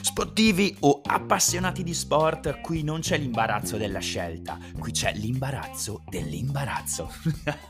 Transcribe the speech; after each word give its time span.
Sportivi 0.00 0.74
o 0.80 1.00
appassionati 1.04 1.82
di 1.82 1.92
sport, 1.92 2.60
qui 2.62 2.82
non 2.82 3.00
c'è 3.00 3.18
l'imbarazzo 3.18 3.76
della 3.76 3.98
scelta, 3.98 4.58
qui 4.78 4.90
c'è 4.90 5.12
l'imbarazzo 5.12 6.02
dell'imbarazzo. 6.08 7.10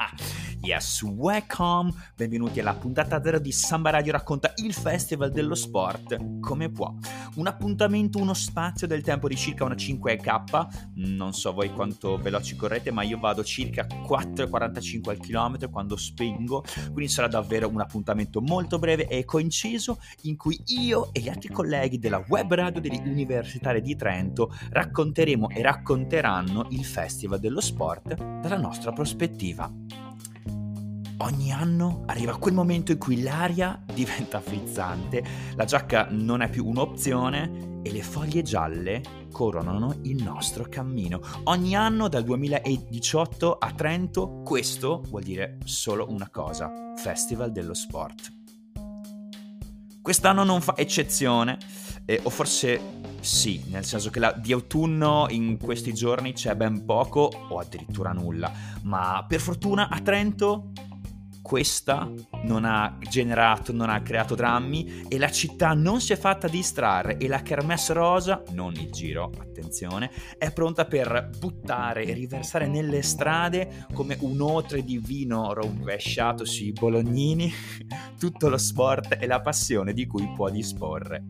yes, 0.60 1.00
welcome, 1.02 1.92
benvenuti 2.14 2.60
alla 2.60 2.74
puntata 2.74 3.22
0 3.22 3.38
di 3.38 3.52
Samba 3.52 3.90
Radio 3.90 4.12
racconta 4.12 4.52
il 4.56 4.74
Festival 4.74 5.30
dello 5.30 5.54
Sport 5.54 6.40
come 6.40 6.70
può. 6.70 6.94
Un 7.34 7.46
appuntamento, 7.46 8.18
uno 8.18 8.34
spazio 8.34 8.86
del 8.86 9.02
tempo 9.02 9.26
di 9.26 9.36
circa 9.36 9.64
una 9.64 9.74
5K, 9.74 10.90
non 10.96 11.32
so 11.32 11.54
voi 11.54 11.72
quanto 11.72 12.18
veloci 12.18 12.54
correte, 12.56 12.90
ma 12.90 13.02
io 13.02 13.18
vado 13.18 13.42
circa 13.42 13.86
4,45 13.86 15.08
al 15.08 15.18
chilometro 15.18 15.70
quando 15.70 15.96
spengo, 15.96 16.62
quindi 16.92 17.08
sarà 17.08 17.28
davvero 17.28 17.68
un 17.68 17.80
appuntamento 17.80 18.42
molto 18.42 18.78
breve 18.78 19.06
e 19.06 19.24
coinciso 19.24 19.98
in 20.22 20.36
cui 20.36 20.60
io 20.66 21.10
e 21.14 21.20
gli 21.20 21.30
altri 21.30 21.48
colleghi 21.48 21.98
della 21.98 22.22
web 22.28 22.52
radio 22.52 22.82
dell'Università 22.82 23.72
di 23.78 23.96
Trento 23.96 24.54
racconteremo 24.68 25.48
e 25.48 25.62
racconteranno 25.62 26.66
il 26.68 26.84
Festival 26.84 27.40
dello 27.40 27.62
Sport 27.62 28.40
dalla 28.40 28.58
nostra 28.58 28.92
prospettiva. 28.92 30.01
Ogni 31.22 31.52
anno 31.52 32.02
arriva 32.06 32.36
quel 32.36 32.52
momento 32.52 32.90
in 32.90 32.98
cui 32.98 33.22
l'aria 33.22 33.80
diventa 33.94 34.40
frizzante, 34.40 35.24
la 35.54 35.64
giacca 35.64 36.08
non 36.10 36.42
è 36.42 36.50
più 36.50 36.66
un'opzione 36.66 37.80
e 37.84 37.92
le 37.92 38.02
foglie 38.02 38.42
gialle 38.42 39.00
coronano 39.30 40.00
il 40.02 40.20
nostro 40.20 40.66
cammino. 40.68 41.20
Ogni 41.44 41.76
anno 41.76 42.08
dal 42.08 42.24
2018 42.24 43.56
a 43.56 43.70
Trento 43.70 44.42
questo 44.44 45.02
vuol 45.10 45.22
dire 45.22 45.58
solo 45.64 46.06
una 46.10 46.28
cosa, 46.28 46.92
Festival 46.96 47.52
dello 47.52 47.74
Sport. 47.74 48.32
Quest'anno 50.02 50.42
non 50.42 50.60
fa 50.60 50.76
eccezione, 50.76 51.56
eh, 52.04 52.18
o 52.24 52.30
forse 52.30 52.80
sì, 53.20 53.62
nel 53.68 53.84
senso 53.84 54.10
che 54.10 54.18
la, 54.18 54.32
di 54.32 54.52
autunno 54.52 55.26
in 55.30 55.56
questi 55.56 55.94
giorni 55.94 56.32
c'è 56.32 56.56
ben 56.56 56.84
poco 56.84 57.30
o 57.48 57.60
addirittura 57.60 58.10
nulla, 58.10 58.52
ma 58.82 59.24
per 59.28 59.38
fortuna 59.38 59.88
a 59.88 60.00
Trento 60.00 60.72
questa 61.42 62.10
non 62.44 62.64
ha 62.64 62.96
generato, 63.00 63.72
non 63.72 63.90
ha 63.90 64.00
creato 64.00 64.34
drammi 64.34 65.04
e 65.08 65.18
la 65.18 65.30
città 65.30 65.74
non 65.74 66.00
si 66.00 66.12
è 66.12 66.16
fatta 66.16 66.48
distrarre 66.48 67.18
e 67.18 67.28
la 67.28 67.42
kermesse 67.42 67.92
rosa, 67.92 68.42
non 68.52 68.72
il 68.74 68.90
giro, 68.90 69.30
attenzione, 69.38 70.10
è 70.38 70.52
pronta 70.52 70.86
per 70.86 71.30
buttare 71.38 72.04
e 72.04 72.14
riversare 72.14 72.68
nelle 72.68 73.02
strade 73.02 73.86
come 73.92 74.16
un 74.20 74.40
otre 74.40 74.84
di 74.84 74.98
vino 74.98 75.52
rovesciato 75.52 76.44
sui 76.44 76.72
bolognini 76.72 77.52
tutto 78.18 78.48
lo 78.48 78.58
sport 78.58 79.18
e 79.20 79.26
la 79.26 79.40
passione 79.40 79.92
di 79.92 80.06
cui 80.06 80.30
può 80.34 80.48
disporre. 80.48 81.24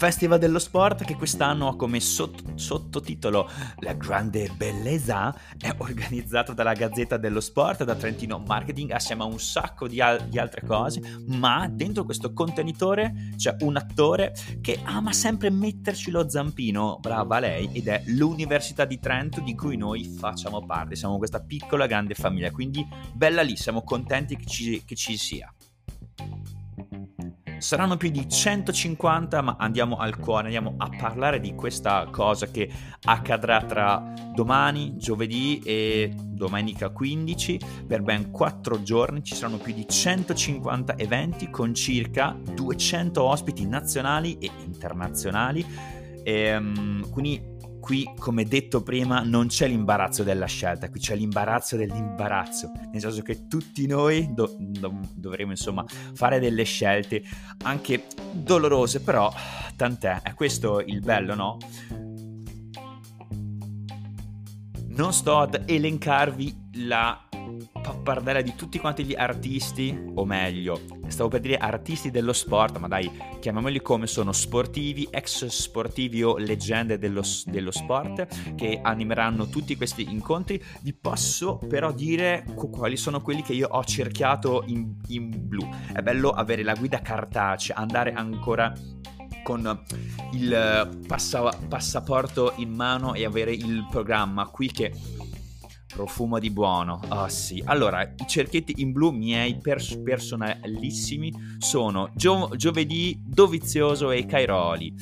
Festival 0.00 0.38
dello 0.38 0.58
Sport, 0.58 1.04
che 1.04 1.14
quest'anno 1.14 1.68
ha 1.68 1.76
come 1.76 2.00
sott- 2.00 2.54
sottotitolo 2.54 3.50
La 3.80 3.92
grande 3.92 4.50
bellezza, 4.56 5.30
è 5.58 5.74
organizzato 5.76 6.54
dalla 6.54 6.72
Gazzetta 6.72 7.18
dello 7.18 7.40
Sport, 7.40 7.84
da 7.84 7.94
Trentino 7.94 8.38
Marketing, 8.38 8.92
assieme 8.92 9.24
a 9.24 9.26
un 9.26 9.38
sacco 9.38 9.86
di, 9.86 10.00
al- 10.00 10.26
di 10.26 10.38
altre 10.38 10.66
cose, 10.66 11.02
ma 11.26 11.68
dentro 11.70 12.06
questo 12.06 12.32
contenitore 12.32 13.34
c'è 13.36 13.54
un 13.60 13.76
attore 13.76 14.32
che 14.62 14.80
ama 14.84 15.12
sempre 15.12 15.50
metterci 15.50 16.10
lo 16.10 16.26
zampino, 16.30 16.96
brava 16.98 17.38
lei, 17.38 17.68
ed 17.74 17.88
è 17.88 18.02
l'Università 18.06 18.86
di 18.86 18.98
Trento 18.98 19.42
di 19.42 19.54
cui 19.54 19.76
noi 19.76 20.04
facciamo 20.04 20.64
parte, 20.64 20.96
siamo 20.96 21.18
questa 21.18 21.40
piccola 21.40 21.84
grande 21.84 22.14
famiglia, 22.14 22.50
quindi 22.50 22.88
bella 23.12 23.42
lì, 23.42 23.54
siamo 23.54 23.82
contenti 23.82 24.34
che 24.34 24.46
ci, 24.46 24.82
che 24.82 24.94
ci 24.94 25.18
sia. 25.18 25.54
Saranno 27.60 27.98
più 27.98 28.08
di 28.08 28.26
150, 28.26 29.42
ma 29.42 29.56
andiamo 29.58 29.96
al 29.96 30.18
cuore, 30.18 30.44
andiamo 30.44 30.74
a 30.78 30.88
parlare 30.88 31.40
di 31.40 31.54
questa 31.54 32.08
cosa 32.10 32.46
che 32.46 32.70
accadrà 33.04 33.62
tra 33.62 34.12
domani, 34.34 34.96
giovedì 34.96 35.60
e 35.62 36.10
domenica 36.16 36.88
15. 36.88 37.60
Per 37.86 38.00
ben 38.00 38.30
4 38.30 38.82
giorni 38.82 39.22
ci 39.22 39.34
saranno 39.34 39.58
più 39.58 39.74
di 39.74 39.86
150 39.86 40.96
eventi 40.96 41.50
con 41.50 41.74
circa 41.74 42.34
200 42.54 43.22
ospiti 43.22 43.66
nazionali 43.66 44.38
e 44.38 44.50
internazionali. 44.64 45.64
E, 46.22 46.56
um, 46.56 47.10
quindi 47.10 47.58
qui, 47.80 48.08
come 48.18 48.44
detto 48.44 48.82
prima, 48.82 49.22
non 49.22 49.48
c'è 49.48 49.66
l'imbarazzo 49.66 50.22
della 50.22 50.46
scelta, 50.46 50.88
qui 50.88 51.00
c'è 51.00 51.16
l'imbarazzo 51.16 51.76
dell'imbarazzo, 51.76 52.70
nel 52.92 53.00
senso 53.00 53.22
che 53.22 53.48
tutti 53.48 53.86
noi 53.86 54.32
do- 54.32 54.54
do- 54.58 55.00
dovremo 55.14 55.50
insomma 55.50 55.84
fare 56.14 56.38
delle 56.38 56.64
scelte 56.64 57.22
anche 57.64 58.04
dolorose, 58.32 59.00
però 59.00 59.32
tant'è, 59.74 60.22
è 60.22 60.34
questo 60.34 60.80
il 60.80 61.00
bello, 61.00 61.34
no? 61.34 61.56
Non 64.88 65.12
sto 65.12 65.38
ad 65.38 65.62
elencarvi 65.66 66.68
la 66.86 67.29
pappardella 67.80 68.40
di 68.40 68.54
tutti 68.54 68.78
quanti 68.78 69.04
gli 69.04 69.14
artisti, 69.14 69.96
o 70.14 70.24
meglio, 70.24 70.80
stavo 71.08 71.28
per 71.28 71.40
dire 71.40 71.56
artisti 71.56 72.10
dello 72.10 72.32
sport, 72.32 72.78
ma 72.78 72.88
dai, 72.88 73.10
chiamiamoli 73.40 73.80
come 73.80 74.06
sono 74.06 74.32
sportivi, 74.32 75.08
ex 75.10 75.46
sportivi 75.46 76.22
o 76.22 76.36
leggende 76.36 76.98
dello, 76.98 77.22
dello 77.46 77.70
sport 77.70 78.54
che 78.54 78.80
animeranno 78.82 79.48
tutti 79.48 79.76
questi 79.76 80.02
incontri. 80.10 80.62
Vi 80.82 80.94
posso 80.94 81.58
però 81.58 81.92
dire 81.92 82.44
quali 82.54 82.96
sono 82.96 83.20
quelli 83.20 83.42
che 83.42 83.52
io 83.52 83.68
ho 83.68 83.84
cerchiato 83.84 84.64
in, 84.66 84.96
in 85.08 85.30
blu. 85.30 85.68
È 85.92 86.00
bello 86.02 86.30
avere 86.30 86.62
la 86.62 86.74
guida 86.74 87.00
cartacea, 87.00 87.76
andare 87.76 88.12
ancora 88.12 88.72
con 89.42 89.82
il 90.32 90.98
passa, 91.06 91.48
passaporto 91.68 92.52
in 92.56 92.72
mano 92.74 93.14
e 93.14 93.24
avere 93.24 93.52
il 93.52 93.86
programma 93.90 94.46
qui 94.46 94.70
che 94.70 94.92
Profumo 95.92 96.38
di 96.38 96.50
buono. 96.50 97.00
Ah 97.08 97.22
oh, 97.22 97.28
sì. 97.28 97.60
Allora, 97.64 98.02
i 98.02 98.26
cerchietti 98.26 98.74
in 98.78 98.92
blu 98.92 99.10
miei 99.10 99.58
pers- 99.58 100.00
personalissimi 100.02 101.32
sono 101.58 102.10
gio- 102.14 102.50
giovedì 102.54 103.20
Dovizioso 103.24 104.10
e 104.10 104.24
Cairoli. 104.24 104.94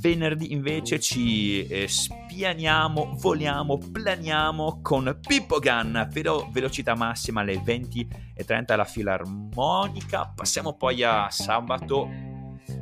Venerdì 0.00 0.52
invece 0.52 0.98
ci 0.98 1.66
eh, 1.66 1.86
spianiamo, 1.86 3.16
voliamo, 3.18 3.76
planiamo 3.76 4.80
con 4.80 5.18
Pippo 5.20 5.58
Gun, 5.58 6.08
velo- 6.10 6.48
velocità 6.52 6.94
massima 6.94 7.42
alle 7.42 7.58
20.30 7.58 8.72
alla 8.72 8.84
filarmonica. 8.84 10.32
Passiamo 10.34 10.72
poi 10.72 11.02
a 11.02 11.28
sabato 11.30 12.08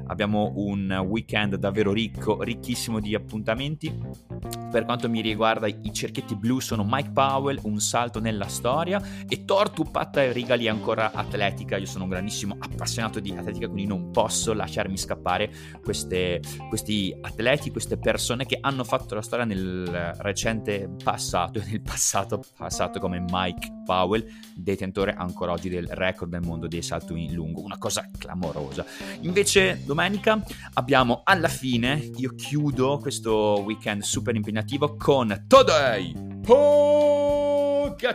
abbiamo 0.09 0.53
un 0.57 0.91
weekend 1.09 1.55
davvero 1.57 1.93
ricco, 1.93 2.43
ricchissimo 2.43 3.01
di 3.01 3.15
appuntamenti. 3.15 4.27
Per 4.71 4.85
quanto 4.85 5.09
mi 5.09 5.23
riguarda, 5.23 5.67
i 5.67 5.93
cerchietti 5.93 6.37
blu 6.37 6.61
sono 6.61 6.85
Mike 6.87 7.11
Powell, 7.13 7.59
un 7.63 7.81
salto 7.81 8.21
nella 8.21 8.49
storia, 8.49 9.01
e 9.27 9.45
Tortu 9.45 9.85
Patta 9.85 10.31
Rigali 10.31 10.69
ancora 10.69 11.13
atletica. 11.13 11.79
Io 11.79 11.87
sono 11.87 12.05
un 12.05 12.11
grandissimo 12.11 12.57
appassionato 12.59 13.19
di 13.21 13.33
atletica, 13.33 13.67
quindi 13.67 13.87
non 13.87 14.11
posso 14.11 14.53
lasciarmi 14.53 14.99
scappare 14.99 15.51
queste, 15.83 16.43
questi 16.69 17.17
atleti, 17.19 17.71
queste 17.71 17.97
persone 17.97 18.45
che 18.45 18.59
hanno 18.61 18.85
fatto 18.85 19.15
la 19.15 19.23
storia 19.23 19.47
nel 19.47 20.13
recente 20.19 20.91
passato, 21.03 21.61
e 21.61 21.65
nel 21.67 21.81
passato 21.81 22.43
passato 22.57 23.01
come 23.01 23.25
Mike 23.27 23.83
Powell, 23.85 24.25
detentore 24.55 25.15
ancora 25.15 25.53
oggi 25.53 25.71
del 25.71 25.87
record 25.87 26.31
del 26.31 26.43
mondo 26.43 26.67
dei 26.67 26.83
salti 26.83 27.13
in 27.25 27.33
lungo, 27.33 27.63
una 27.63 27.79
cosa 27.79 28.07
clamorosa. 28.19 28.85
Invece 29.21 29.83
domenica 29.99 30.41
abbiamo 30.75 31.23
alla 31.25 31.49
fine, 31.49 32.11
io 32.19 32.37
chiudo 32.37 32.99
questo 32.99 33.65
weekend 33.65 34.03
super 34.03 34.37
impegnativo 34.37 34.95
con 34.97 35.47
Today 35.49 36.15
Pogacar. 36.41 38.07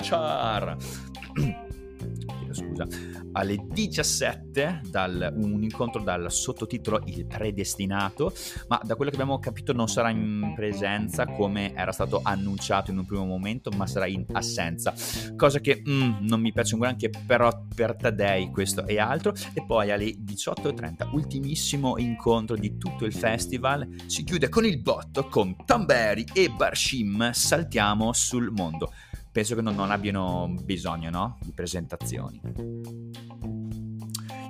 Scusa 2.73 3.21
alle 3.33 3.65
17 3.67 4.81
dal, 4.89 5.33
un 5.35 5.63
incontro 5.63 6.01
dal 6.01 6.31
sottotitolo 6.31 7.01
Il 7.05 7.25
predestinato, 7.25 8.33
ma 8.67 8.79
da 8.83 8.95
quello 8.95 9.09
che 9.09 9.17
abbiamo 9.17 9.39
capito 9.39 9.73
non 9.73 9.87
sarà 9.87 10.09
in 10.09 10.53
presenza 10.55 11.25
come 11.25 11.73
era 11.73 11.91
stato 11.91 12.21
annunciato 12.23 12.91
in 12.91 12.97
un 12.97 13.05
primo 13.05 13.25
momento, 13.25 13.71
ma 13.71 13.87
sarà 13.87 14.05
in 14.07 14.25
assenza, 14.33 14.93
cosa 15.35 15.59
che 15.59 15.81
mm, 15.87 16.27
non 16.27 16.41
mi 16.41 16.51
piace 16.51 16.75
un 16.75 16.81
granché, 16.81 17.09
però 17.25 17.65
per 17.73 17.95
Tadei 17.95 18.49
questo 18.51 18.85
e 18.85 18.99
altro. 18.99 19.33
E 19.53 19.63
poi 19.65 19.91
alle 19.91 20.05
18.30, 20.05 21.09
ultimissimo 21.13 21.97
incontro 21.97 22.55
di 22.55 22.77
tutto 22.77 23.05
il 23.05 23.13
festival, 23.13 23.87
si 24.05 24.23
chiude 24.23 24.49
con 24.49 24.65
il 24.65 24.79
botto 24.79 25.27
con 25.27 25.55
Tamberi 25.65 26.25
e 26.33 26.49
Barshim, 26.49 27.31
saltiamo 27.31 28.13
sul 28.13 28.51
mondo 28.51 28.91
penso 29.33 29.55
che 29.55 29.61
non, 29.61 29.75
non 29.75 29.91
abbiano 29.91 30.53
bisogno 30.63 31.09
no? 31.09 31.37
di 31.41 31.51
presentazioni. 31.51 32.39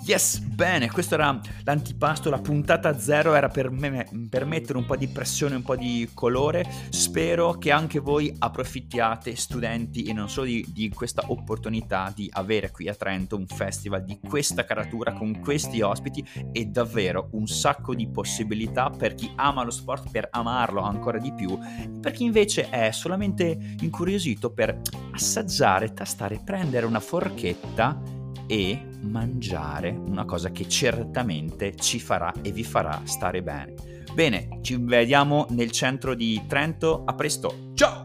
Yes, 0.05 0.39
bene, 0.39 0.91
questo 0.91 1.13
era 1.13 1.39
l'antipasto, 1.63 2.29
la 2.29 2.39
puntata 2.39 2.99
zero 2.99 3.35
era 3.35 3.47
per, 3.47 3.69
me, 3.69 4.05
per 4.29 4.45
mettere 4.45 4.77
un 4.77 4.85
po' 4.85 4.97
di 4.97 5.07
pressione, 5.07 5.55
un 5.55 5.61
po' 5.61 5.77
di 5.77 6.09
colore. 6.13 6.69
Spero 6.89 7.53
che 7.53 7.71
anche 7.71 7.99
voi 7.99 8.35
approfittiate, 8.37 9.33
studenti, 9.37 10.03
e 10.03 10.11
non 10.11 10.29
solo 10.29 10.47
di, 10.47 10.65
di 10.67 10.89
questa 10.89 11.23
opportunità 11.27 12.11
di 12.13 12.29
avere 12.33 12.69
qui 12.71 12.89
a 12.89 12.95
Trento 12.95 13.37
un 13.37 13.47
festival 13.47 14.03
di 14.03 14.19
questa 14.19 14.65
caratura 14.65 15.13
con 15.13 15.39
questi 15.39 15.79
ospiti 15.79 16.27
e 16.51 16.65
davvero 16.65 17.29
un 17.31 17.47
sacco 17.47 17.95
di 17.95 18.09
possibilità 18.09 18.89
per 18.89 19.15
chi 19.15 19.31
ama 19.37 19.63
lo 19.63 19.71
sport, 19.71 20.11
per 20.11 20.27
amarlo 20.31 20.81
ancora 20.81 21.17
di 21.17 21.31
più, 21.31 21.57
per 22.01 22.11
chi 22.11 22.25
invece 22.25 22.69
è 22.69 22.91
solamente 22.91 23.57
incuriosito 23.79 24.51
per 24.51 24.81
assaggiare, 25.13 25.93
tastare, 25.93 26.41
prendere 26.43 26.85
una 26.85 26.99
forchetta 26.99 28.22
e 28.47 28.87
mangiare 29.01 29.89
una 29.89 30.25
cosa 30.25 30.51
che 30.51 30.67
certamente 30.67 31.75
ci 31.75 31.99
farà 31.99 32.33
e 32.41 32.51
vi 32.51 32.63
farà 32.63 33.01
stare 33.05 33.41
bene. 33.41 33.73
Bene, 34.13 34.59
ci 34.61 34.77
vediamo 34.77 35.47
nel 35.49 35.71
centro 35.71 36.13
di 36.13 36.41
Trento, 36.47 37.03
a 37.05 37.13
presto, 37.15 37.71
ciao! 37.73 38.02